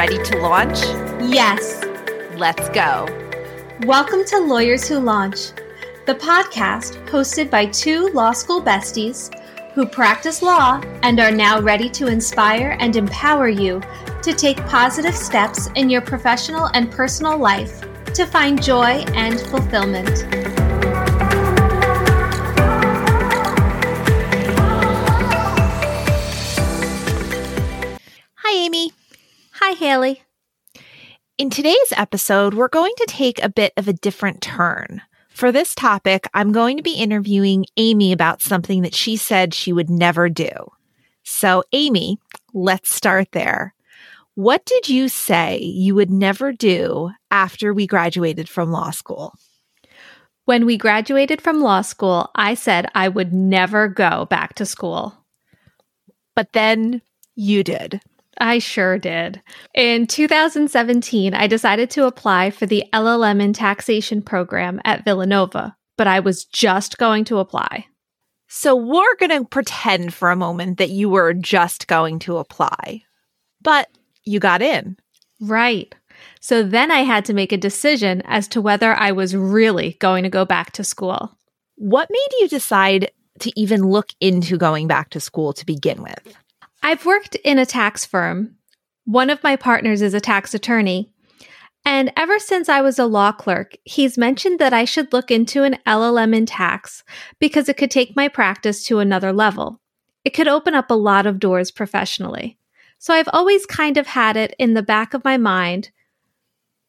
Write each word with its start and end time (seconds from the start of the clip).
Ready 0.00 0.16
to 0.16 0.38
launch? 0.38 0.78
Yes. 1.30 1.84
Let's 2.38 2.70
go. 2.70 3.06
Welcome 3.82 4.24
to 4.28 4.38
Lawyers 4.38 4.88
Who 4.88 4.98
Launch, 4.98 5.50
the 6.06 6.14
podcast 6.14 7.06
hosted 7.08 7.50
by 7.50 7.66
two 7.66 8.08
law 8.14 8.32
school 8.32 8.62
besties 8.62 9.28
who 9.74 9.84
practice 9.84 10.40
law 10.40 10.80
and 11.02 11.20
are 11.20 11.30
now 11.30 11.60
ready 11.60 11.90
to 11.90 12.06
inspire 12.06 12.78
and 12.80 12.96
empower 12.96 13.50
you 13.50 13.82
to 14.22 14.32
take 14.32 14.56
positive 14.68 15.14
steps 15.14 15.68
in 15.74 15.90
your 15.90 16.00
professional 16.00 16.70
and 16.72 16.90
personal 16.90 17.36
life 17.36 17.84
to 18.14 18.24
find 18.24 18.62
joy 18.62 19.04
and 19.12 19.38
fulfillment. 19.38 20.24
Hi, 29.70 29.76
Haley. 29.76 30.22
In 31.38 31.48
today's 31.48 31.92
episode, 31.92 32.54
we're 32.54 32.66
going 32.66 32.92
to 32.96 33.06
take 33.06 33.40
a 33.40 33.48
bit 33.48 33.72
of 33.76 33.86
a 33.86 33.92
different 33.92 34.42
turn. 34.42 35.00
For 35.28 35.52
this 35.52 35.76
topic, 35.76 36.26
I'm 36.34 36.50
going 36.50 36.76
to 36.78 36.82
be 36.82 36.94
interviewing 36.94 37.66
Amy 37.76 38.10
about 38.10 38.42
something 38.42 38.82
that 38.82 38.96
she 38.96 39.16
said 39.16 39.54
she 39.54 39.72
would 39.72 39.88
never 39.88 40.28
do. 40.28 40.50
So, 41.22 41.62
Amy, 41.70 42.18
let's 42.52 42.92
start 42.92 43.28
there. 43.30 43.72
What 44.34 44.64
did 44.64 44.88
you 44.88 45.08
say 45.08 45.58
you 45.60 45.94
would 45.94 46.10
never 46.10 46.50
do 46.50 47.12
after 47.30 47.72
we 47.72 47.86
graduated 47.86 48.48
from 48.48 48.72
law 48.72 48.90
school? 48.90 49.34
When 50.46 50.66
we 50.66 50.78
graduated 50.78 51.40
from 51.40 51.60
law 51.60 51.82
school, 51.82 52.28
I 52.34 52.54
said 52.54 52.90
I 52.96 53.06
would 53.06 53.32
never 53.32 53.86
go 53.86 54.26
back 54.26 54.54
to 54.56 54.66
school. 54.66 55.14
But 56.34 56.54
then 56.54 57.02
you 57.36 57.62
did. 57.62 58.00
I 58.40 58.58
sure 58.58 58.98
did. 58.98 59.42
In 59.74 60.06
2017, 60.06 61.34
I 61.34 61.46
decided 61.46 61.90
to 61.90 62.06
apply 62.06 62.50
for 62.50 62.64
the 62.64 62.84
LLM 62.92 63.40
in 63.40 63.52
taxation 63.52 64.22
program 64.22 64.80
at 64.84 65.04
Villanova, 65.04 65.76
but 65.98 66.06
I 66.06 66.20
was 66.20 66.46
just 66.46 66.96
going 66.96 67.24
to 67.26 67.38
apply. 67.38 67.86
So 68.48 68.74
we're 68.74 69.16
going 69.16 69.30
to 69.30 69.44
pretend 69.44 70.14
for 70.14 70.30
a 70.30 70.36
moment 70.36 70.78
that 70.78 70.90
you 70.90 71.10
were 71.10 71.34
just 71.34 71.86
going 71.86 72.18
to 72.20 72.38
apply, 72.38 73.02
but 73.62 73.88
you 74.24 74.40
got 74.40 74.62
in. 74.62 74.96
Right. 75.40 75.94
So 76.40 76.62
then 76.62 76.90
I 76.90 77.00
had 77.00 77.26
to 77.26 77.34
make 77.34 77.52
a 77.52 77.58
decision 77.58 78.22
as 78.24 78.48
to 78.48 78.60
whether 78.60 78.94
I 78.94 79.12
was 79.12 79.36
really 79.36 79.96
going 80.00 80.24
to 80.24 80.30
go 80.30 80.44
back 80.44 80.72
to 80.72 80.84
school. 80.84 81.36
What 81.76 82.08
made 82.10 82.40
you 82.40 82.48
decide 82.48 83.10
to 83.40 83.52
even 83.60 83.82
look 83.82 84.08
into 84.20 84.56
going 84.56 84.86
back 84.86 85.10
to 85.10 85.20
school 85.20 85.52
to 85.52 85.66
begin 85.66 86.02
with? 86.02 86.36
I've 86.82 87.04
worked 87.04 87.34
in 87.36 87.58
a 87.58 87.66
tax 87.66 88.04
firm. 88.04 88.56
One 89.04 89.30
of 89.30 89.42
my 89.42 89.56
partners 89.56 90.02
is 90.02 90.14
a 90.14 90.20
tax 90.20 90.54
attorney. 90.54 91.12
And 91.84 92.12
ever 92.16 92.38
since 92.38 92.68
I 92.68 92.80
was 92.82 92.98
a 92.98 93.06
law 93.06 93.32
clerk, 93.32 93.74
he's 93.84 94.18
mentioned 94.18 94.58
that 94.58 94.72
I 94.72 94.84
should 94.84 95.12
look 95.12 95.30
into 95.30 95.62
an 95.62 95.78
LLM 95.86 96.34
in 96.34 96.46
tax 96.46 97.02
because 97.38 97.68
it 97.68 97.76
could 97.76 97.90
take 97.90 98.16
my 98.16 98.28
practice 98.28 98.84
to 98.84 98.98
another 98.98 99.32
level. 99.32 99.80
It 100.24 100.30
could 100.30 100.48
open 100.48 100.74
up 100.74 100.90
a 100.90 100.94
lot 100.94 101.26
of 101.26 101.38
doors 101.38 101.70
professionally. 101.70 102.58
So 102.98 103.14
I've 103.14 103.28
always 103.32 103.64
kind 103.64 103.96
of 103.96 104.06
had 104.06 104.36
it 104.36 104.54
in 104.58 104.74
the 104.74 104.82
back 104.82 105.14
of 105.14 105.24
my 105.24 105.38
mind, 105.38 105.90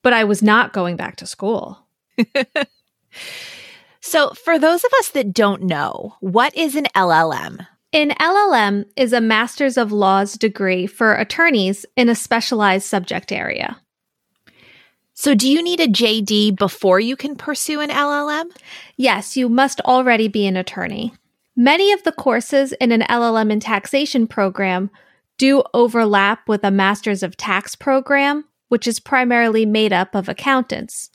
but 0.04 0.12
I 0.12 0.26
was 0.26 0.44
not 0.44 0.74
going 0.74 0.98
back 0.98 1.16
to 1.18 1.26
school. 1.26 1.88
so, 4.02 4.32
for 4.32 4.60
those 4.60 4.84
of 4.84 4.92
us 5.00 5.10
that 5.12 5.34
don't 5.34 5.64
know, 5.64 6.16
what 6.20 6.56
is 6.56 6.76
an 6.76 6.88
LLM? 6.94 7.66
An 7.94 8.12
LLM 8.12 8.86
is 8.96 9.12
a 9.12 9.20
Master's 9.20 9.76
of 9.76 9.92
Laws 9.92 10.36
degree 10.38 10.88
for 10.88 11.14
attorneys 11.14 11.86
in 11.98 12.08
a 12.08 12.16
specialized 12.16 12.86
subject 12.86 13.34
area. 13.34 13.82
So, 15.14 15.36
do 15.36 15.52
you 15.52 15.62
need 15.62 15.82
a 15.82 15.90
JD 15.90 16.58
before 16.58 17.02
you 17.02 17.18
can 17.18 17.36
pursue 17.36 17.82
an 17.82 17.90
LLM? 17.90 18.46
Yes, 18.96 19.36
you 19.36 19.50
must 19.50 19.82
already 19.82 20.30
be 20.30 20.48
an 20.48 20.56
attorney. 20.56 21.14
Many 21.58 21.92
of 21.92 22.02
the 22.04 22.14
courses 22.14 22.72
in 22.80 22.94
an 22.94 23.02
LLM 23.02 23.52
in 23.52 23.60
taxation 23.60 24.26
program 24.26 24.90
do 25.38 25.62
overlap 25.74 26.48
with 26.48 26.64
a 26.64 26.72
Master's 26.72 27.24
of 27.24 27.36
Tax 27.36 27.76
program, 27.76 28.46
which 28.70 28.88
is 28.88 29.02
primarily 29.02 29.66
made 29.66 29.92
up 29.92 30.16
of 30.16 30.30
accountants. 30.30 31.10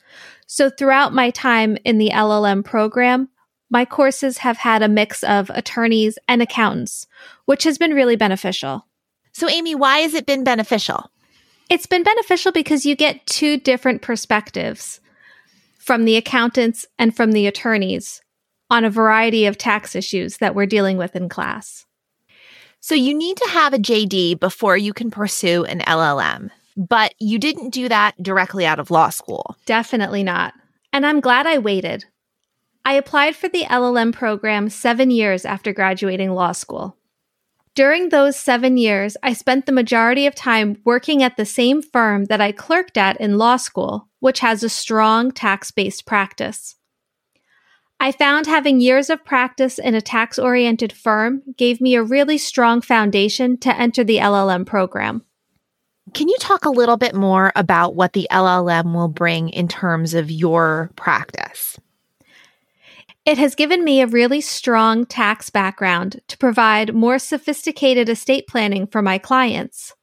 So, 0.45 0.69
throughout 0.69 1.11
my 1.11 1.31
time 1.31 1.75
in 1.83 1.97
the 1.97 2.11
LLM 2.11 2.63
program, 2.63 3.29
my 3.69 3.85
courses 3.85 4.39
have 4.39 4.57
had 4.57 4.81
a 4.81 4.87
mix 4.87 5.23
of 5.23 5.49
attorneys 5.49 6.17
and 6.27 6.41
accountants, 6.41 7.07
which 7.45 7.63
has 7.63 7.77
been 7.77 7.93
really 7.93 8.15
beneficial. 8.15 8.85
So, 9.33 9.49
Amy, 9.49 9.75
why 9.75 9.99
has 9.99 10.13
it 10.13 10.25
been 10.25 10.43
beneficial? 10.43 11.11
It's 11.69 11.85
been 11.85 12.03
beneficial 12.03 12.51
because 12.51 12.85
you 12.85 12.95
get 12.95 13.25
two 13.25 13.57
different 13.57 14.01
perspectives 14.01 15.01
from 15.77 16.05
the 16.05 16.15
accountants 16.15 16.85
and 16.97 17.15
from 17.15 17.33
the 17.33 17.45
attorneys 17.45 18.21
on 18.69 18.83
a 18.83 18.89
variety 18.89 19.45
of 19.45 19.57
tax 19.57 19.95
issues 19.95 20.37
that 20.37 20.55
we're 20.55 20.65
dealing 20.65 20.97
with 20.97 21.15
in 21.15 21.29
class. 21.29 21.85
So, 22.79 22.95
you 22.95 23.13
need 23.13 23.37
to 23.37 23.49
have 23.49 23.73
a 23.73 23.79
JD 23.79 24.39
before 24.39 24.77
you 24.77 24.93
can 24.93 25.11
pursue 25.11 25.65
an 25.65 25.79
LLM, 25.81 26.51
but 26.77 27.13
you 27.19 27.37
didn't 27.37 27.71
do 27.71 27.89
that 27.89 28.21
directly 28.21 28.65
out 28.65 28.79
of 28.79 28.91
law 28.91 29.09
school. 29.09 29.57
Definitely 29.65 30.23
not. 30.23 30.53
And 30.93 31.05
I'm 31.05 31.19
glad 31.19 31.45
I 31.45 31.57
waited 31.57 32.05
I 32.87 32.93
applied 32.93 33.35
for 33.35 33.49
the 33.49 33.65
LLM 33.65 34.13
program 34.13 34.69
seven 34.69 35.11
years 35.11 35.43
after 35.43 35.73
graduating 35.73 36.31
law 36.31 36.53
school. 36.53 36.95
During 37.75 38.07
those 38.07 38.37
seven 38.37 38.77
years, 38.77 39.17
I 39.21 39.33
spent 39.33 39.65
the 39.65 39.73
majority 39.73 40.25
of 40.25 40.35
time 40.35 40.77
working 40.85 41.21
at 41.21 41.35
the 41.35 41.43
same 41.43 41.81
firm 41.81 42.25
that 42.25 42.39
I 42.39 42.53
clerked 42.53 42.97
at 42.97 43.19
in 43.19 43.37
law 43.37 43.57
school, 43.57 44.07
which 44.21 44.39
has 44.39 44.63
a 44.63 44.69
strong 44.69 45.33
tax 45.33 45.69
based 45.69 46.05
practice. 46.05 46.75
I 47.99 48.13
found 48.13 48.47
having 48.47 48.79
years 48.79 49.09
of 49.09 49.25
practice 49.25 49.79
in 49.79 49.93
a 49.93 49.99
tax 49.99 50.39
oriented 50.39 50.93
firm 50.93 51.41
gave 51.57 51.81
me 51.81 51.95
a 51.95 52.03
really 52.03 52.37
strong 52.37 52.79
foundation 52.79 53.57
to 53.57 53.77
enter 53.77 54.05
the 54.05 54.19
LLM 54.19 54.65
program. 54.65 55.25
Can 56.13 56.29
you 56.29 56.37
talk 56.39 56.63
a 56.63 56.69
little 56.69 56.95
bit 56.95 57.13
more 57.15 57.51
about 57.53 57.95
what 57.95 58.13
the 58.13 58.29
LLM 58.31 58.93
will 58.93 59.09
bring 59.09 59.49
in 59.49 59.67
terms 59.67 60.13
of 60.13 60.31
your 60.31 60.89
practice? 60.95 61.77
It 63.27 63.37
has 63.39 63.55
given 63.55 63.83
me 63.83 63.99
a 63.99 64.07
really 64.07 64.39
strong 64.39 65.05
tax 65.05 65.49
background 65.49 66.21
to 66.29 66.37
provide 66.37 66.95
more 66.95 67.19
sophisticated 67.19 68.07
estate 68.07 68.47
planning 68.47 68.87
for 68.87 69.01
my 69.01 69.17
clients. 69.17 69.93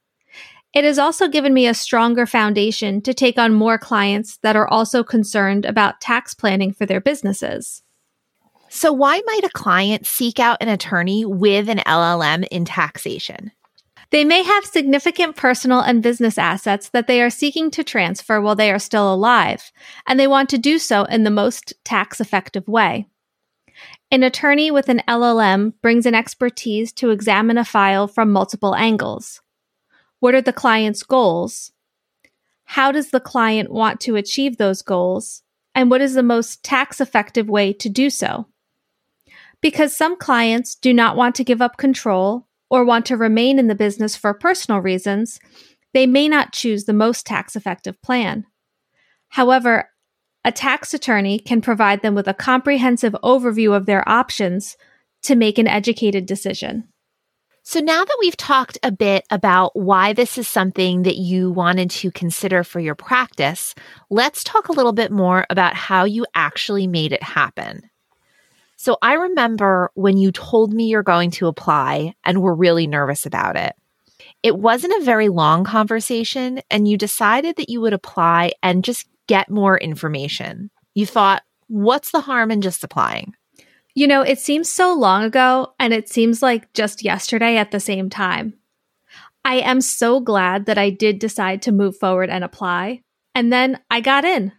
It 0.75 0.83
has 0.83 0.99
also 0.99 1.27
given 1.27 1.51
me 1.51 1.65
a 1.65 1.73
stronger 1.73 2.27
foundation 2.27 3.01
to 3.01 3.15
take 3.15 3.39
on 3.39 3.51
more 3.51 3.79
clients 3.79 4.37
that 4.43 4.55
are 4.55 4.67
also 4.67 5.03
concerned 5.03 5.65
about 5.65 6.01
tax 6.01 6.35
planning 6.35 6.71
for 6.71 6.85
their 6.85 7.01
businesses. 7.01 7.81
So, 8.69 8.93
why 8.93 9.19
might 9.25 9.43
a 9.43 9.49
client 9.49 10.05
seek 10.05 10.39
out 10.39 10.61
an 10.61 10.69
attorney 10.69 11.25
with 11.25 11.67
an 11.67 11.79
LLM 11.79 12.45
in 12.51 12.63
taxation? 12.63 13.51
They 14.11 14.23
may 14.23 14.43
have 14.43 14.65
significant 14.65 15.35
personal 15.35 15.79
and 15.79 16.03
business 16.03 16.37
assets 16.37 16.89
that 16.89 17.07
they 17.07 17.23
are 17.23 17.31
seeking 17.31 17.71
to 17.71 17.83
transfer 17.83 18.39
while 18.39 18.55
they 18.55 18.69
are 18.69 18.77
still 18.77 19.11
alive, 19.11 19.71
and 20.05 20.19
they 20.19 20.27
want 20.27 20.47
to 20.49 20.59
do 20.59 20.77
so 20.77 21.05
in 21.05 21.23
the 21.23 21.31
most 21.31 21.73
tax 21.83 22.21
effective 22.21 22.67
way. 22.67 23.07
An 24.11 24.23
attorney 24.23 24.71
with 24.71 24.89
an 24.89 25.01
LLM 25.07 25.73
brings 25.81 26.05
an 26.05 26.15
expertise 26.15 26.91
to 26.93 27.09
examine 27.09 27.57
a 27.57 27.65
file 27.65 28.07
from 28.07 28.31
multiple 28.31 28.75
angles. 28.75 29.41
What 30.19 30.35
are 30.35 30.41
the 30.41 30.53
client's 30.53 31.03
goals? 31.03 31.71
How 32.65 32.91
does 32.91 33.11
the 33.11 33.19
client 33.19 33.71
want 33.71 33.99
to 34.01 34.15
achieve 34.15 34.57
those 34.57 34.81
goals? 34.81 35.43
And 35.73 35.91
what 35.91 36.01
is 36.01 36.13
the 36.13 36.23
most 36.23 36.63
tax 36.63 37.01
effective 37.01 37.49
way 37.49 37.73
to 37.73 37.89
do 37.89 38.09
so? 38.09 38.47
Because 39.61 39.95
some 39.95 40.17
clients 40.17 40.75
do 40.75 40.93
not 40.93 41.15
want 41.15 41.35
to 41.35 41.43
give 41.43 41.61
up 41.61 41.77
control 41.77 42.47
or 42.69 42.85
want 42.85 43.05
to 43.07 43.17
remain 43.17 43.59
in 43.59 43.67
the 43.67 43.75
business 43.75 44.15
for 44.15 44.33
personal 44.33 44.79
reasons, 44.79 45.39
they 45.93 46.07
may 46.07 46.27
not 46.27 46.53
choose 46.53 46.85
the 46.85 46.93
most 46.93 47.25
tax 47.25 47.55
effective 47.55 48.01
plan. 48.01 48.45
However, 49.29 49.89
a 50.45 50.51
tax 50.51 50.93
attorney 50.93 51.39
can 51.39 51.59
provide 51.59 52.03
them 52.03 52.13
with 52.13 52.27
a 52.27 52.33
comprehensive 52.33 53.15
overview 53.23 53.75
of 53.75 53.87
their 53.87 54.07
options 54.07 54.77
to 55.23 55.35
make 55.35 55.57
an 55.57 55.67
educated 55.67 56.27
decision. 56.27 56.87
So, 57.63 57.79
now 57.79 58.05
that 58.05 58.17
we've 58.19 58.37
talked 58.37 58.77
a 58.83 58.91
bit 58.91 59.25
about 59.31 59.75
why 59.75 60.13
this 60.13 60.37
is 60.37 60.47
something 60.47 61.01
that 61.01 61.15
you 61.15 61.51
wanted 61.51 61.89
to 61.89 62.11
consider 62.11 62.63
for 62.63 62.79
your 62.79 62.93
practice, 62.93 63.73
let's 64.11 64.43
talk 64.43 64.67
a 64.67 64.71
little 64.71 64.93
bit 64.93 65.11
more 65.11 65.47
about 65.49 65.73
how 65.73 66.05
you 66.05 66.27
actually 66.35 66.85
made 66.85 67.11
it 67.11 67.23
happen. 67.23 67.89
So, 68.75 68.99
I 69.01 69.13
remember 69.13 69.89
when 69.95 70.15
you 70.17 70.31
told 70.31 70.71
me 70.71 70.89
you're 70.89 71.01
going 71.01 71.31
to 71.31 71.47
apply 71.47 72.13
and 72.23 72.43
were 72.43 72.53
really 72.53 72.85
nervous 72.85 73.25
about 73.25 73.55
it. 73.55 73.75
It 74.43 74.55
wasn't 74.55 75.01
a 75.01 75.03
very 75.03 75.29
long 75.29 75.63
conversation, 75.63 76.61
and 76.69 76.87
you 76.87 76.99
decided 76.99 77.55
that 77.55 77.69
you 77.69 77.81
would 77.81 77.93
apply 77.93 78.51
and 78.61 78.83
just 78.83 79.07
get 79.27 79.49
more 79.49 79.77
information. 79.77 80.69
You 80.93 81.05
thought, 81.05 81.43
what's 81.67 82.11
the 82.11 82.21
harm 82.21 82.51
in 82.51 82.61
just 82.61 82.83
applying? 82.83 83.33
You 83.95 84.07
know, 84.07 84.21
it 84.21 84.39
seems 84.39 84.69
so 84.69 84.93
long 84.93 85.23
ago, 85.23 85.73
and 85.79 85.93
it 85.93 86.09
seems 86.09 86.41
like 86.41 86.71
just 86.73 87.03
yesterday 87.03 87.57
at 87.57 87.71
the 87.71 87.79
same 87.79 88.09
time. 88.09 88.53
I 89.45 89.55
am 89.57 89.79
so 89.79 90.19
glad 90.19 90.65
that 90.65 90.77
I 90.77 90.89
did 90.89 91.19
decide 91.19 91.61
to 91.63 91.71
move 91.71 91.95
forward 91.97 92.29
and 92.29 92.43
apply. 92.43 93.01
And 93.35 93.53
then 93.53 93.79
I 93.91 94.01
got 94.01 94.25
in. 94.25 94.51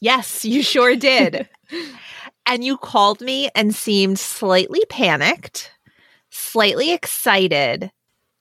Yes, 0.00 0.44
you 0.44 0.62
sure 0.62 0.96
did. 0.96 1.48
and 2.46 2.64
you 2.64 2.76
called 2.76 3.20
me 3.20 3.50
and 3.54 3.74
seemed 3.74 4.18
slightly 4.18 4.82
panicked, 4.88 5.72
slightly 6.30 6.92
excited, 6.92 7.90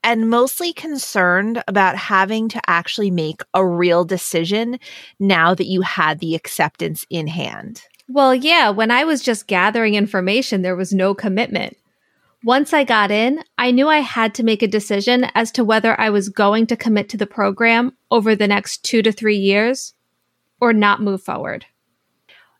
and 0.03 0.29
mostly 0.29 0.73
concerned 0.73 1.63
about 1.67 1.95
having 1.95 2.49
to 2.49 2.61
actually 2.67 3.11
make 3.11 3.41
a 3.53 3.65
real 3.65 4.03
decision 4.03 4.79
now 5.19 5.55
that 5.55 5.67
you 5.67 5.81
had 5.81 6.19
the 6.19 6.35
acceptance 6.35 7.05
in 7.09 7.27
hand. 7.27 7.83
Well, 8.09 8.35
yeah, 8.35 8.69
when 8.69 8.91
I 8.91 9.05
was 9.05 9.21
just 9.21 9.47
gathering 9.47 9.95
information, 9.95 10.61
there 10.61 10.75
was 10.75 10.93
no 10.93 11.13
commitment. 11.13 11.77
Once 12.43 12.73
I 12.73 12.83
got 12.83 13.09
in, 13.09 13.41
I 13.57 13.71
knew 13.71 13.87
I 13.87 13.99
had 13.99 14.35
to 14.35 14.43
make 14.43 14.61
a 14.61 14.67
decision 14.67 15.27
as 15.33 15.49
to 15.53 15.63
whether 15.63 15.99
I 15.99 16.09
was 16.09 16.27
going 16.27 16.67
to 16.67 16.75
commit 16.75 17.07
to 17.09 17.17
the 17.17 17.25
program 17.25 17.95
over 18.11 18.35
the 18.35 18.49
next 18.49 18.83
two 18.83 19.01
to 19.01 19.13
three 19.13 19.37
years 19.37 19.93
or 20.59 20.73
not 20.73 21.01
move 21.01 21.23
forward. 21.23 21.65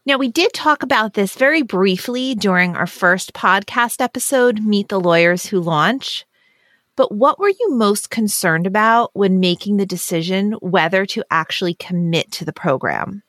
Now, 0.06 0.18
we 0.18 0.30
did 0.30 0.54
talk 0.54 0.84
about 0.84 1.14
this 1.14 1.36
very 1.36 1.62
briefly 1.62 2.36
during 2.36 2.76
our 2.76 2.88
first 2.88 3.34
podcast 3.34 4.02
episode, 4.02 4.64
Meet 4.64 4.90
the 4.90 5.00
Lawyers 5.00 5.46
Who 5.48 5.60
Launch. 5.60 6.26
But 6.96 7.12
what 7.12 7.40
were 7.40 7.50
you 7.50 7.72
most 7.72 8.10
concerned 8.10 8.68
about 8.68 9.12
when 9.14 9.40
making 9.40 9.78
the 9.78 9.86
decision 9.86 10.54
whether 10.54 11.06
to 11.08 11.24
actually 11.32 11.74
commit 11.74 12.32
to 12.34 12.46
the 12.46 12.54
program? 12.54 13.24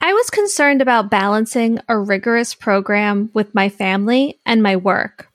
I 0.00 0.12
was 0.14 0.30
concerned 0.30 0.80
about 0.80 1.10
balancing 1.10 1.78
a 1.88 1.98
rigorous 1.98 2.54
program 2.54 3.30
with 3.34 3.54
my 3.54 3.68
family 3.68 4.40
and 4.46 4.62
my 4.62 4.76
work. 4.76 5.30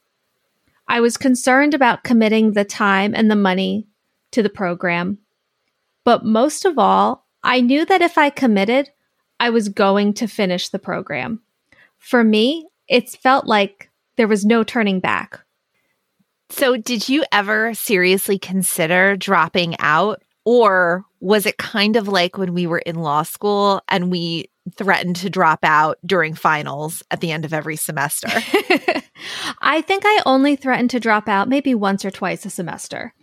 I 0.88 1.00
was 1.00 1.18
concerned 1.18 1.74
about 1.74 2.04
committing 2.04 2.52
the 2.54 2.66
time 2.66 3.14
and 3.16 3.30
the 3.30 3.36
money 3.36 3.88
to 4.32 4.44
the 4.44 4.50
program. 4.50 5.20
But 6.04 6.26
most 6.26 6.66
of 6.66 6.78
all, 6.80 7.26
I 7.44 7.62
knew 7.62 7.86
that 7.86 8.02
if 8.02 8.18
I 8.18 8.30
committed, 8.30 8.90
I 9.40 9.52
was 9.52 9.70
going 9.70 10.14
to 10.16 10.28
finish 10.28 10.70
the 10.70 10.80
program. 10.80 11.42
For 12.00 12.24
me, 12.24 12.68
it 12.88 13.10
felt 13.10 13.46
like 13.46 13.90
there 14.16 14.28
was 14.28 14.46
no 14.46 14.64
turning 14.64 15.00
back. 15.00 15.45
So, 16.50 16.78
did 16.78 17.10
you 17.10 17.24
ever 17.32 17.74
seriously 17.74 18.38
consider 18.38 19.16
dropping 19.16 19.76
out? 19.80 20.22
Or 20.46 21.04
was 21.20 21.48
it 21.48 21.58
kind 21.58 21.96
of 21.96 22.08
like 22.08 22.38
when 22.38 22.54
we 22.54 22.68
were 22.68 22.80
in 22.80 22.98
law 22.98 23.24
school 23.24 23.82
and 23.88 24.12
we 24.12 24.52
threatened 24.78 25.16
to 25.18 25.30
drop 25.30 25.60
out 25.64 25.98
during 26.06 26.36
finals 26.36 27.02
at 27.10 27.20
the 27.20 27.32
end 27.32 27.46
of 27.46 27.54
every 27.54 27.76
semester? 27.76 28.28
I 29.62 29.82
think 29.82 30.04
I 30.06 30.22
only 30.28 30.56
threatened 30.56 30.92
to 30.92 31.00
drop 31.00 31.28
out 31.28 31.50
maybe 31.50 31.74
once 31.74 32.06
or 32.06 32.12
twice 32.12 32.46
a 32.46 32.52
semester. 32.52 33.14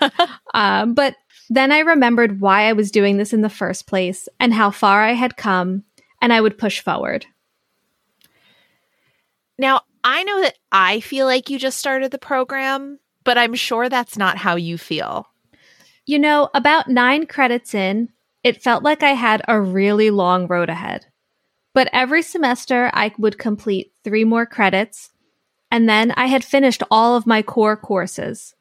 um, 0.54 0.94
but 0.94 1.14
then 1.50 1.70
I 1.70 1.80
remembered 1.80 2.40
why 2.40 2.62
I 2.68 2.72
was 2.72 2.90
doing 2.90 3.18
this 3.18 3.32
in 3.32 3.42
the 3.42 3.48
first 3.48 3.86
place 3.86 4.28
and 4.40 4.52
how 4.52 4.72
far 4.72 5.04
I 5.04 5.12
had 5.12 5.36
come, 5.36 5.84
and 6.20 6.32
I 6.32 6.40
would 6.40 6.58
push 6.58 6.80
forward. 6.80 7.26
Now, 9.58 9.82
I 10.04 10.22
know 10.22 10.42
that 10.42 10.58
I 10.70 11.00
feel 11.00 11.24
like 11.24 11.48
you 11.48 11.58
just 11.58 11.78
started 11.78 12.10
the 12.10 12.18
program, 12.18 13.00
but 13.24 13.38
I'm 13.38 13.54
sure 13.54 13.88
that's 13.88 14.18
not 14.18 14.36
how 14.36 14.56
you 14.56 14.76
feel. 14.76 15.26
You 16.04 16.18
know, 16.18 16.50
about 16.52 16.88
nine 16.88 17.24
credits 17.24 17.74
in, 17.74 18.10
it 18.42 18.62
felt 18.62 18.84
like 18.84 19.02
I 19.02 19.12
had 19.12 19.40
a 19.48 19.58
really 19.58 20.10
long 20.10 20.46
road 20.46 20.68
ahead. 20.68 21.06
But 21.72 21.88
every 21.92 22.20
semester, 22.20 22.90
I 22.92 23.12
would 23.16 23.38
complete 23.38 23.92
three 24.04 24.24
more 24.24 24.44
credits, 24.44 25.10
and 25.70 25.88
then 25.88 26.12
I 26.12 26.26
had 26.26 26.44
finished 26.44 26.82
all 26.90 27.16
of 27.16 27.26
my 27.26 27.40
core 27.40 27.76
courses. 27.76 28.54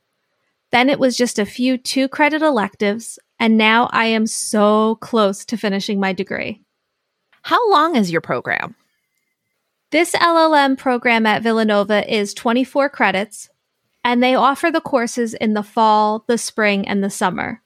Then 0.71 0.89
it 0.89 0.97
was 0.97 1.17
just 1.17 1.37
a 1.37 1.45
few 1.45 1.77
two 1.77 2.07
credit 2.07 2.41
electives, 2.41 3.19
and 3.37 3.57
now 3.57 3.89
I 3.91 4.05
am 4.05 4.25
so 4.25 4.95
close 4.95 5.43
to 5.45 5.57
finishing 5.57 5.99
my 5.99 6.13
degree. 6.13 6.61
How 7.41 7.69
long 7.69 7.97
is 7.97 8.09
your 8.09 8.21
program? 8.21 8.75
This 9.93 10.13
LLM 10.13 10.75
program 10.75 11.27
at 11.27 11.43
Villanova 11.43 12.11
is 12.11 12.33
24 12.33 12.89
credits, 12.89 13.51
and 14.03 14.23
they 14.23 14.33
offer 14.33 14.71
the 14.71 14.81
courses 14.81 15.35
in 15.35 15.53
the 15.53 15.61
fall, 15.61 16.23
the 16.25 16.39
spring, 16.39 16.87
and 16.87 17.03
the 17.03 17.11
summer. 17.11 17.61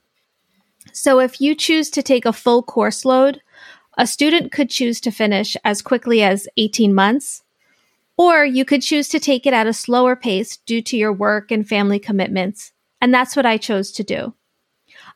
So 0.91 1.21
if 1.21 1.39
you 1.39 1.55
choose 1.55 1.89
to 1.91 2.03
take 2.03 2.25
a 2.25 2.33
full 2.33 2.63
course 2.63 3.05
load, 3.05 3.39
a 3.97 4.05
student 4.05 4.51
could 4.51 4.69
choose 4.69 4.99
to 5.01 5.09
finish 5.09 5.55
as 5.63 5.81
quickly 5.81 6.21
as 6.21 6.49
18 6.57 6.93
months, 6.93 7.43
or 8.17 8.43
you 8.43 8.65
could 8.65 8.81
choose 8.81 9.07
to 9.07 9.21
take 9.21 9.45
it 9.45 9.53
at 9.53 9.65
a 9.65 9.71
slower 9.71 10.17
pace 10.17 10.57
due 10.57 10.81
to 10.81 10.97
your 10.97 11.13
work 11.13 11.49
and 11.49 11.65
family 11.65 11.97
commitments. 11.97 12.73
And 12.99 13.13
that's 13.13 13.37
what 13.37 13.45
I 13.45 13.55
chose 13.55 13.89
to 13.93 14.03
do. 14.03 14.33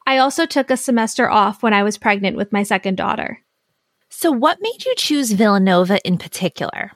I 0.08 0.18
also 0.18 0.46
took 0.46 0.72
a 0.72 0.78
semester 0.78 1.30
off 1.30 1.62
when 1.62 1.74
I 1.74 1.84
was 1.84 1.98
pregnant 1.98 2.38
with 2.38 2.54
my 2.54 2.64
second 2.64 2.96
daughter. 2.96 3.42
So, 4.08 4.32
what 4.32 4.60
made 4.62 4.86
you 4.86 4.94
choose 4.96 5.34
Villanova 5.34 6.00
in 6.08 6.18
particular? 6.18 6.94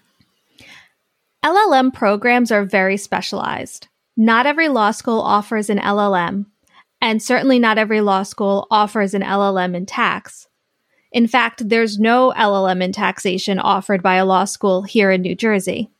LLM 1.45 1.93
programs 1.93 2.51
are 2.51 2.65
very 2.65 2.97
specialized. 2.97 3.87
Not 4.17 4.47
every 4.47 4.67
law 4.67 4.89
school 4.89 5.21
offers 5.21 5.69
an 5.69 5.77
LLM, 5.77 6.47
and 6.99 7.21
certainly 7.21 7.59
not 7.59 7.77
every 7.77 8.01
law 8.01 8.23
school 8.23 8.65
offers 8.71 9.13
an 9.13 9.21
LLM 9.21 9.75
in 9.75 9.85
tax. 9.85 10.47
In 11.11 11.27
fact, 11.27 11.69
there's 11.69 11.99
no 11.99 12.33
LLM 12.35 12.81
in 12.81 12.91
taxation 12.91 13.59
offered 13.59 14.01
by 14.01 14.15
a 14.15 14.25
law 14.25 14.45
school 14.45 14.81
here 14.81 15.11
in 15.11 15.21
New 15.21 15.35
Jersey. 15.35 15.91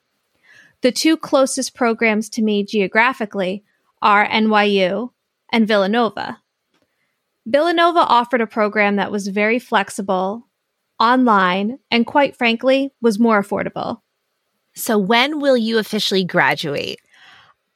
The 0.81 0.91
two 0.91 1.15
closest 1.15 1.75
programs 1.75 2.27
to 2.29 2.41
me 2.41 2.65
geographically 2.65 3.63
are 4.01 4.27
NYU 4.27 5.11
and 5.51 5.67
Villanova. 5.67 6.41
Villanova 7.45 7.99
offered 7.99 8.41
a 8.41 8.47
program 8.47 8.95
that 8.95 9.11
was 9.11 9.27
very 9.27 9.59
flexible, 9.59 10.47
online, 10.99 11.77
and 11.91 12.07
quite 12.07 12.35
frankly, 12.35 12.91
was 12.99 13.19
more 13.19 13.43
affordable. 13.43 14.01
So, 14.75 14.97
when 14.97 15.39
will 15.39 15.57
you 15.57 15.77
officially 15.77 16.25
graduate? 16.25 16.99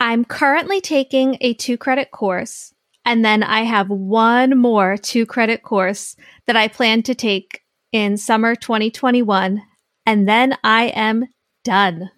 I'm 0.01 0.25
currently 0.25 0.81
taking 0.81 1.37
a 1.41 1.53
two 1.53 1.77
credit 1.77 2.11
course, 2.11 2.73
and 3.05 3.23
then 3.23 3.41
I 3.41 3.63
have 3.63 3.89
one 3.89 4.57
more 4.57 4.97
two 4.97 5.25
credit 5.25 5.63
course 5.63 6.15
that 6.45 6.55
I 6.55 6.67
plan 6.67 7.03
to 7.03 7.15
take 7.15 7.63
in 7.91 8.17
summer 8.17 8.55
2021, 8.55 9.61
and 10.05 10.27
then 10.27 10.57
I 10.63 10.87
am 10.87 11.25
done. 11.63 12.11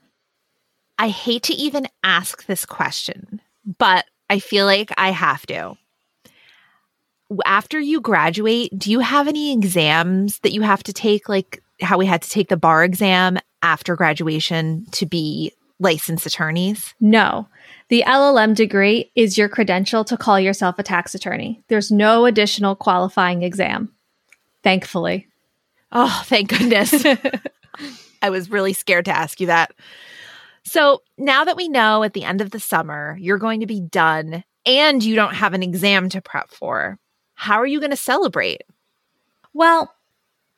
I 0.98 1.10
hate 1.10 1.44
to 1.44 1.54
even 1.54 1.88
ask 2.04 2.46
this 2.46 2.66
question, 2.66 3.42
but 3.78 4.06
I 4.30 4.40
feel 4.40 4.66
like 4.66 4.92
I 4.98 5.12
have 5.12 5.46
to. 5.48 5.76
After 7.46 7.80
you 7.80 8.02
graduate, 8.02 8.78
do 8.78 8.92
you 8.92 9.00
have 9.00 9.28
any 9.28 9.54
exams 9.54 10.40
that 10.40 10.54
you 10.54 10.62
have 10.62 10.84
to 10.84 10.94
take, 10.94 11.30
like 11.30 11.64
how 11.82 11.98
we 11.98 12.06
had 12.06 12.22
to 12.22 12.30
take 12.30 12.50
the 12.50 12.58
bar 12.58 12.84
exam 12.84 13.40
after 13.62 13.96
graduation 13.96 14.86
to 14.92 15.06
be 15.06 15.54
licensed 15.80 16.26
attorneys? 16.26 16.94
No. 17.00 17.48
The 17.90 18.04
LLM 18.08 18.56
degree 18.56 19.12
is 19.16 19.38
your 19.38 19.50
credential 19.50 20.06
to 20.06 20.16
call 20.16 20.40
yourself 20.40 20.80
a 20.80 20.84
tax 20.84 21.14
attorney. 21.14 21.64
There's 21.68 21.92
no 21.92 22.26
additional 22.26 22.76
qualifying 22.76 23.44
exam, 23.44 23.92
thankfully. 24.64 25.28
Oh, 25.92 26.24
thank 26.26 26.50
goodness. 26.50 27.06
I 28.22 28.30
was 28.30 28.50
really 28.50 28.74
scared 28.74 29.06
to 29.06 29.16
ask 29.16 29.42
you 29.42 29.48
that. 29.48 29.74
So 30.64 31.02
now 31.18 31.44
that 31.44 31.58
we 31.58 31.68
know 31.68 32.04
at 32.04 32.14
the 32.14 32.24
end 32.24 32.40
of 32.40 32.52
the 32.52 32.60
summer 32.60 33.18
you're 33.20 33.40
going 33.40 33.62
to 33.62 33.66
be 33.66 33.82
done 33.82 34.44
and 34.66 35.04
you 35.04 35.16
don't 35.16 35.34
have 35.34 35.54
an 35.54 35.64
exam 35.64 36.10
to 36.10 36.22
prep 36.22 36.50
for, 36.50 37.00
how 37.34 37.56
are 37.56 37.66
you 37.66 37.80
going 37.80 37.92
to 37.92 37.98
celebrate? 37.98 38.62
Well, 39.54 39.94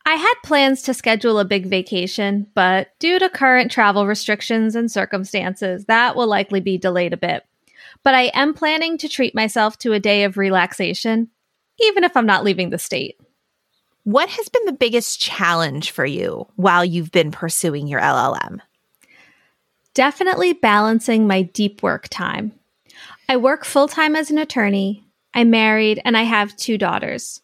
I 0.06 0.16
had 0.16 0.34
plans 0.44 0.82
to 0.84 0.94
schedule 0.94 1.40
a 1.40 1.46
big 1.46 1.66
vacation, 1.66 2.48
but 2.56 2.90
due 3.00 3.20
to 3.20 3.30
current 3.30 3.72
travel 3.72 4.06
restrictions 4.06 4.76
and 4.76 4.92
circumstances, 4.92 5.86
that 5.86 6.16
will 6.16 6.28
likely 6.28 6.60
be 6.60 6.78
delayed 6.78 7.14
a 7.14 7.18
bit. 7.18 7.46
But 8.04 8.14
I 8.14 8.24
am 8.34 8.54
planning 8.54 8.98
to 8.98 9.08
treat 9.08 9.34
myself 9.34 9.78
to 9.80 9.94
a 9.94 10.00
day 10.00 10.26
of 10.26 10.38
relaxation, 10.38 11.30
even 11.80 12.04
if 12.04 12.18
I'm 12.18 12.26
not 12.26 12.44
leaving 12.44 12.70
the 12.70 12.78
state. 12.78 13.18
What 14.04 14.28
has 14.28 14.50
been 14.50 14.66
the 14.66 14.74
biggest 14.74 15.22
challenge 15.22 15.92
for 15.92 16.06
you 16.06 16.48
while 16.58 16.84
you've 16.84 17.12
been 17.12 17.32
pursuing 17.32 17.88
your 17.88 18.02
LLM? 18.02 18.60
Definitely 19.94 20.52
balancing 20.52 21.28
my 21.28 21.44
deep 21.44 21.82
work 21.82 22.10
time. 22.10 22.52
I 23.30 23.38
work 23.38 23.64
full 23.64 23.88
time 23.88 24.18
as 24.18 24.30
an 24.30 24.38
attorney, 24.38 25.08
I'm 25.34 25.50
married, 25.50 26.02
and 26.04 26.18
I 26.18 26.24
have 26.24 26.58
two 26.58 26.78
daughters. 26.78 27.43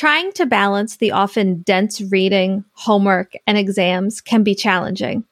Trying 0.00 0.32
to 0.32 0.46
balance 0.46 0.96
the 0.96 1.10
often 1.10 1.60
dense 1.60 2.00
reading, 2.00 2.64
homework, 2.72 3.34
and 3.46 3.58
exams 3.58 4.22
can 4.22 4.42
be 4.42 4.54
challenging. 4.54 5.24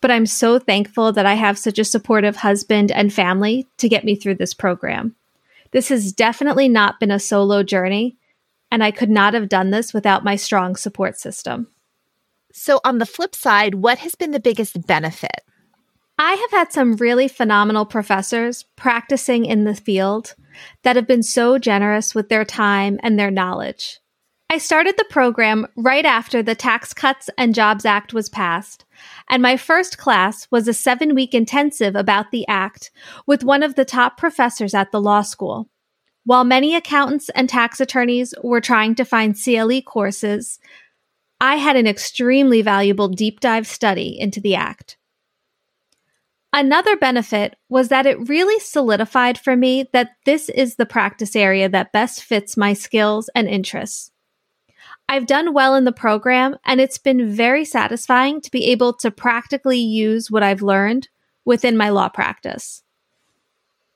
But 0.00 0.12
I'm 0.12 0.26
so 0.26 0.60
thankful 0.60 1.10
that 1.10 1.26
I 1.26 1.34
have 1.34 1.58
such 1.58 1.80
a 1.80 1.84
supportive 1.84 2.36
husband 2.36 2.92
and 2.92 3.12
family 3.12 3.66
to 3.78 3.88
get 3.88 4.04
me 4.04 4.14
through 4.14 4.36
this 4.36 4.54
program. 4.54 5.16
This 5.72 5.88
has 5.88 6.12
definitely 6.12 6.68
not 6.68 7.00
been 7.00 7.10
a 7.10 7.18
solo 7.18 7.64
journey, 7.64 8.16
and 8.70 8.84
I 8.84 8.92
could 8.92 9.10
not 9.10 9.34
have 9.34 9.48
done 9.48 9.70
this 9.70 9.92
without 9.92 10.22
my 10.22 10.36
strong 10.36 10.76
support 10.76 11.18
system. 11.18 11.66
So, 12.52 12.78
on 12.84 12.98
the 12.98 13.06
flip 13.06 13.34
side, 13.34 13.74
what 13.74 13.98
has 13.98 14.14
been 14.14 14.30
the 14.30 14.38
biggest 14.38 14.86
benefit? 14.86 15.42
I 16.18 16.32
have 16.32 16.50
had 16.50 16.72
some 16.72 16.96
really 16.96 17.28
phenomenal 17.28 17.84
professors 17.84 18.64
practicing 18.74 19.44
in 19.44 19.64
the 19.64 19.74
field 19.74 20.34
that 20.82 20.96
have 20.96 21.06
been 21.06 21.22
so 21.22 21.58
generous 21.58 22.14
with 22.14 22.30
their 22.30 22.44
time 22.44 22.98
and 23.02 23.18
their 23.18 23.30
knowledge. 23.30 24.00
I 24.48 24.58
started 24.58 24.94
the 24.96 25.04
program 25.10 25.66
right 25.76 26.06
after 26.06 26.42
the 26.42 26.54
Tax 26.54 26.94
Cuts 26.94 27.28
and 27.36 27.54
Jobs 27.54 27.84
Act 27.84 28.14
was 28.14 28.30
passed, 28.30 28.86
and 29.28 29.42
my 29.42 29.58
first 29.58 29.98
class 29.98 30.48
was 30.50 30.66
a 30.68 30.72
seven 30.72 31.14
week 31.14 31.34
intensive 31.34 31.94
about 31.94 32.30
the 32.30 32.46
act 32.48 32.90
with 33.26 33.44
one 33.44 33.62
of 33.62 33.74
the 33.74 33.84
top 33.84 34.16
professors 34.16 34.72
at 34.72 34.92
the 34.92 35.00
law 35.00 35.20
school. 35.20 35.68
While 36.24 36.44
many 36.44 36.74
accountants 36.74 37.28
and 37.30 37.48
tax 37.48 37.78
attorneys 37.78 38.32
were 38.42 38.60
trying 38.60 38.94
to 38.94 39.04
find 39.04 39.36
CLE 39.36 39.82
courses, 39.82 40.60
I 41.40 41.56
had 41.56 41.76
an 41.76 41.86
extremely 41.86 42.62
valuable 42.62 43.08
deep 43.08 43.40
dive 43.40 43.66
study 43.66 44.16
into 44.18 44.40
the 44.40 44.54
act. 44.54 44.96
Another 46.56 46.96
benefit 46.96 47.54
was 47.68 47.88
that 47.88 48.06
it 48.06 48.30
really 48.30 48.58
solidified 48.60 49.36
for 49.36 49.54
me 49.54 49.84
that 49.92 50.12
this 50.24 50.48
is 50.48 50.76
the 50.76 50.86
practice 50.86 51.36
area 51.36 51.68
that 51.68 51.92
best 51.92 52.24
fits 52.24 52.56
my 52.56 52.72
skills 52.72 53.28
and 53.34 53.46
interests. 53.46 54.10
I've 55.06 55.26
done 55.26 55.52
well 55.52 55.74
in 55.74 55.84
the 55.84 55.92
program, 55.92 56.56
and 56.64 56.80
it's 56.80 56.96
been 56.96 57.30
very 57.30 57.66
satisfying 57.66 58.40
to 58.40 58.50
be 58.50 58.70
able 58.70 58.94
to 58.94 59.10
practically 59.10 59.80
use 59.80 60.30
what 60.30 60.42
I've 60.42 60.62
learned 60.62 61.10
within 61.44 61.76
my 61.76 61.90
law 61.90 62.08
practice. 62.08 62.82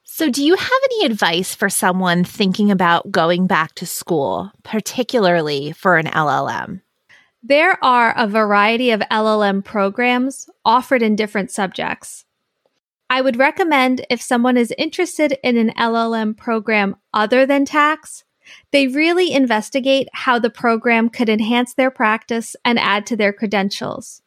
So, 0.04 0.28
do 0.28 0.44
you 0.44 0.54
have 0.54 0.80
any 0.84 1.06
advice 1.06 1.54
for 1.54 1.70
someone 1.70 2.24
thinking 2.24 2.70
about 2.70 3.10
going 3.10 3.46
back 3.46 3.74
to 3.76 3.86
school, 3.86 4.52
particularly 4.64 5.72
for 5.72 5.96
an 5.96 6.08
LLM? 6.08 6.82
There 7.42 7.82
are 7.82 8.12
a 8.18 8.26
variety 8.26 8.90
of 8.90 9.00
LLM 9.10 9.64
programs 9.64 10.50
offered 10.66 11.00
in 11.00 11.16
different 11.16 11.50
subjects. 11.50 12.26
I 13.10 13.20
would 13.20 13.36
recommend 13.36 14.06
if 14.08 14.22
someone 14.22 14.56
is 14.56 14.72
interested 14.78 15.36
in 15.42 15.58
an 15.58 15.72
LLM 15.76 16.36
program 16.36 16.94
other 17.12 17.44
than 17.44 17.64
tax, 17.64 18.22
they 18.70 18.86
really 18.86 19.32
investigate 19.32 20.08
how 20.12 20.38
the 20.38 20.48
program 20.48 21.08
could 21.08 21.28
enhance 21.28 21.74
their 21.74 21.90
practice 21.90 22.54
and 22.64 22.78
add 22.78 23.06
to 23.06 23.16
their 23.16 23.32
credentials. 23.32 24.22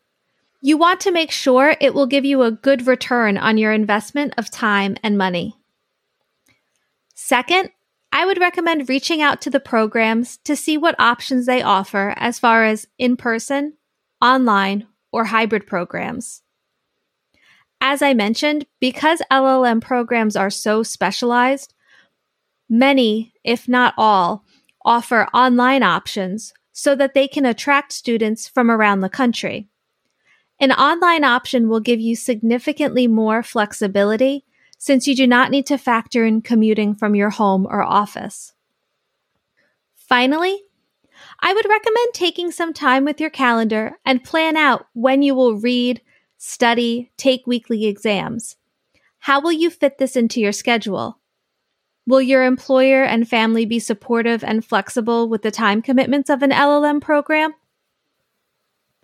You 0.62 0.78
want 0.78 1.00
to 1.02 1.12
make 1.12 1.32
sure 1.32 1.78
it 1.80 1.94
will 1.94 2.08
give 2.08 2.26
you 2.26 2.44
a 2.44 2.52
good 2.52 2.86
return 2.86 3.38
on 3.38 3.58
your 3.58 3.72
investment 3.72 4.34
of 4.38 4.52
time 4.52 4.98
and 5.02 5.18
money. 5.18 5.56
Second, 7.16 7.70
I 8.12 8.26
would 8.26 8.40
recommend 8.40 8.90
reaching 8.90 9.22
out 9.22 9.42
to 9.42 9.50
the 9.50 9.62
programs 9.62 10.38
to 10.44 10.58
see 10.58 10.78
what 10.78 11.00
options 11.00 11.46
they 11.46 11.62
offer 11.62 12.14
as 12.18 12.38
far 12.38 12.66
as 12.66 12.88
in 12.98 13.16
person, 13.16 13.74
online, 14.22 14.88
or 15.12 15.26
hybrid 15.26 15.66
programs. 15.68 16.43
As 17.86 18.02
I 18.02 18.14
mentioned, 18.14 18.66
because 18.80 19.22
LLM 19.30 19.82
programs 19.82 20.38
are 20.38 20.50
so 20.50 20.84
specialized, 20.84 21.74
many, 22.70 23.34
if 23.44 23.68
not 23.68 23.94
all, 23.98 24.46
offer 24.86 25.28
online 25.34 25.84
options 25.84 26.54
so 26.72 26.96
that 26.96 27.14
they 27.14 27.28
can 27.28 27.46
attract 27.46 27.92
students 27.92 28.48
from 28.48 28.72
around 28.72 29.02
the 29.02 29.10
country. 29.10 29.68
An 30.62 30.72
online 30.72 31.26
option 31.26 31.68
will 31.68 31.82
give 31.82 32.00
you 32.00 32.16
significantly 32.16 33.06
more 33.06 33.44
flexibility 33.44 34.46
since 34.78 35.06
you 35.06 35.14
do 35.14 35.28
not 35.28 35.52
need 35.52 35.66
to 35.66 35.78
factor 35.78 36.24
in 36.26 36.42
commuting 36.42 36.96
from 36.96 37.16
your 37.16 37.32
home 37.32 37.68
or 37.70 37.84
office. 37.84 38.54
Finally, 39.94 40.64
I 41.42 41.54
would 41.54 41.68
recommend 41.68 42.14
taking 42.14 42.50
some 42.50 42.72
time 42.72 43.04
with 43.04 43.20
your 43.20 43.30
calendar 43.30 44.00
and 44.06 44.24
plan 44.24 44.56
out 44.56 44.88
when 44.94 45.22
you 45.22 45.36
will 45.36 45.58
read, 45.58 46.02
study, 46.44 47.10
take 47.16 47.48
weekly 47.48 47.86
exams. 47.86 48.58
How 49.20 49.40
will 49.40 49.54
you 49.54 49.70
fit 49.70 49.98
this 49.98 50.18
into 50.18 50.42
your 50.42 50.52
schedule? 50.52 51.20
Will 52.06 52.22
your 52.22 52.44
employer 52.44 53.04
and 53.04 53.28
family 53.28 53.66
be 53.66 53.80
supportive 53.80 54.44
and 54.44 54.66
flexible 54.66 55.30
with 55.30 55.42
the 55.42 55.52
time 55.52 55.82
commitments 55.82 56.30
of 56.30 56.44
an 56.44 56.52
LLM 56.52 57.00
program? 57.02 57.54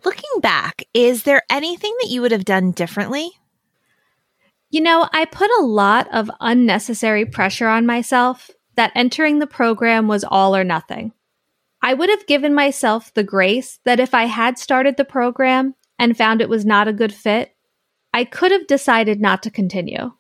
Looking 0.03 0.41
back, 0.41 0.83
is 0.93 1.23
there 1.23 1.43
anything 1.49 1.95
that 2.01 2.09
you 2.09 2.21
would 2.21 2.33
have 2.33 2.43
done 2.43 2.71
differently? 2.71 3.31
You 4.69 4.81
know, 4.81 5.07
I 5.13 5.23
put 5.23 5.49
a 5.59 5.65
lot 5.65 6.13
of 6.13 6.29
unnecessary 6.41 7.25
pressure 7.25 7.69
on 7.69 7.85
myself 7.85 8.51
that 8.75 8.91
entering 8.95 9.39
the 9.39 9.47
program 9.47 10.09
was 10.09 10.25
all 10.25 10.53
or 10.55 10.65
nothing. 10.65 11.13
I 11.81 11.93
would 11.93 12.09
have 12.09 12.27
given 12.27 12.53
myself 12.53 13.13
the 13.13 13.23
grace 13.23 13.79
that 13.85 14.01
if 14.01 14.13
I 14.13 14.25
had 14.25 14.59
started 14.59 14.97
the 14.97 15.05
program 15.05 15.75
and 15.99 16.17
found 16.17 16.41
it 16.41 16.49
was 16.49 16.65
not 16.65 16.87
a 16.87 16.93
good 16.93 17.13
fit, 17.13 17.55
I 18.13 18.23
could 18.23 18.51
have 18.51 18.65
decided 18.65 19.21
not 19.21 19.43
to 19.43 19.51
continue. 19.51 20.11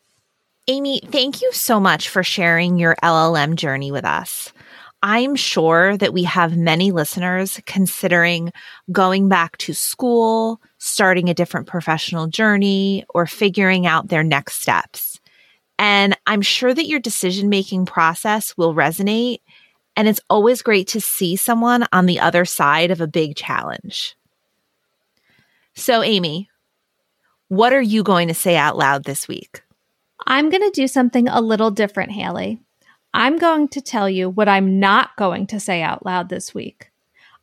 Amy, 0.67 1.01
thank 1.05 1.41
you 1.41 1.51
so 1.51 1.79
much 1.79 2.09
for 2.09 2.21
sharing 2.21 2.77
your 2.77 2.95
LLM 3.01 3.55
journey 3.55 3.91
with 3.91 4.05
us. 4.05 4.53
I'm 5.01 5.35
sure 5.35 5.95
that 5.97 6.13
we 6.13 6.23
have 6.23 6.57
many 6.57 6.91
listeners 6.91 7.59
considering 7.65 8.51
going 8.91 9.29
back 9.29 9.57
to 9.59 9.73
school, 9.73 10.61
starting 10.77 11.29
a 11.29 11.33
different 11.33 11.67
professional 11.67 12.27
journey, 12.27 13.05
or 13.09 13.25
figuring 13.25 13.87
out 13.87 14.09
their 14.09 14.23
next 14.23 14.61
steps. 14.61 15.19
And 15.79 16.17
I'm 16.27 16.41
sure 16.41 16.73
that 16.73 16.87
your 16.87 16.99
decision 16.99 17.47
making 17.47 17.85
process 17.85 18.57
will 18.57 18.75
resonate. 18.75 19.39
And 19.95 20.07
it's 20.07 20.21
always 20.29 20.61
great 20.61 20.89
to 20.89 21.01
see 21.01 21.37
someone 21.37 21.87
on 21.93 22.05
the 22.05 22.19
other 22.19 22.43
side 22.43 22.91
of 22.91 22.99
a 22.99 23.07
big 23.07 23.37
challenge. 23.37 24.17
So, 25.79 26.03
Amy, 26.03 26.49
what 27.47 27.71
are 27.71 27.81
you 27.81 28.03
going 28.03 28.27
to 28.27 28.33
say 28.33 28.57
out 28.57 28.77
loud 28.77 29.05
this 29.05 29.29
week? 29.29 29.63
I'm 30.27 30.49
going 30.49 30.61
to 30.61 30.71
do 30.71 30.89
something 30.89 31.29
a 31.29 31.39
little 31.39 31.71
different, 31.71 32.11
Haley. 32.11 32.59
I'm 33.13 33.37
going 33.37 33.69
to 33.69 33.81
tell 33.81 34.09
you 34.09 34.29
what 34.29 34.49
I'm 34.49 34.81
not 34.81 35.15
going 35.15 35.47
to 35.47 35.59
say 35.59 35.81
out 35.81 36.05
loud 36.05 36.27
this 36.27 36.53
week. 36.53 36.91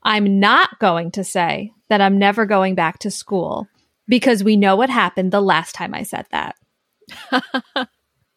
I'm 0.02 0.38
not 0.38 0.78
going 0.78 1.12
to 1.12 1.24
say 1.24 1.72
that 1.88 2.02
I'm 2.02 2.18
never 2.18 2.44
going 2.44 2.74
back 2.74 2.98
to 3.00 3.10
school 3.10 3.68
because 4.06 4.44
we 4.44 4.58
know 4.58 4.76
what 4.76 4.90
happened 4.90 5.32
the 5.32 5.40
last 5.40 5.74
time 5.74 5.94
I 5.94 6.02
said 6.02 6.26
that. 6.30 6.56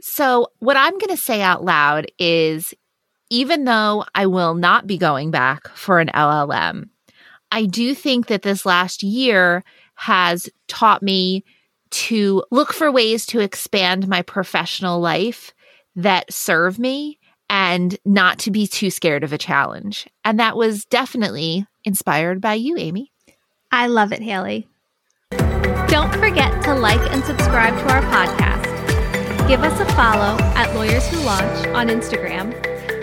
so, 0.02 0.48
what 0.60 0.78
I'm 0.78 0.98
going 0.98 1.14
to 1.14 1.18
say 1.18 1.42
out 1.42 1.66
loud 1.66 2.08
is 2.18 2.74
even 3.30 3.66
though 3.66 4.06
I 4.16 4.28
will 4.28 4.56
not 4.56 4.88
be 4.88 4.98
going 4.98 5.30
back 5.30 5.68
for 5.76 6.00
an 6.00 6.08
LLM, 6.08 6.88
I 7.52 7.66
do 7.66 7.94
think 7.94 8.28
that 8.28 8.44
this 8.44 8.66
last 8.66 9.04
year 9.04 9.64
has 10.00 10.50
taught 10.70 11.04
me 11.04 11.44
to 11.92 12.42
look 12.52 12.72
for 12.72 12.90
ways 12.90 13.26
to 13.26 13.42
expand 13.42 14.08
my 14.08 14.22
professional 14.22 15.02
life 15.02 15.54
that 15.98 16.32
serve 16.34 16.80
me 16.80 17.20
and 17.50 17.98
not 18.06 18.40
to 18.40 18.50
be 18.50 18.66
too 18.66 18.90
scared 18.90 19.26
of 19.26 19.34
a 19.34 19.38
challenge. 19.38 20.08
And 20.24 20.40
that 20.40 20.56
was 20.56 20.86
definitely 20.86 21.66
inspired 21.84 22.40
by 22.40 22.54
you, 22.54 22.78
Amy. 22.78 23.12
I 23.74 23.88
love 23.88 24.14
it, 24.14 24.22
Haley. 24.22 24.70
Don't 25.32 26.14
forget 26.16 26.64
to 26.64 26.76
like 26.76 27.02
and 27.12 27.22
subscribe 27.26 27.74
to 27.80 27.94
our 27.94 28.02
podcast. 28.04 29.48
Give 29.50 29.64
us 29.64 29.78
a 29.82 29.86
follow 29.96 30.38
at 30.56 30.74
Lawyers 30.76 31.06
Who 31.10 31.18
Launch 31.24 31.68
on 31.76 31.90
Instagram 31.90 32.54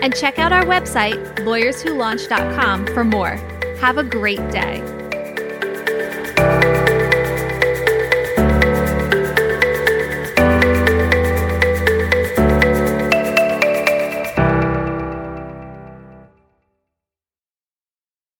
and 0.01 0.15
check 0.15 0.39
out 0.39 0.51
our 0.51 0.63
website, 0.63 1.35
lawyerswholaunch.com, 1.39 2.87
for 2.87 3.03
more. 3.03 3.35
Have 3.81 3.99
a 3.99 4.03
great 4.03 4.49
day. 4.49 4.96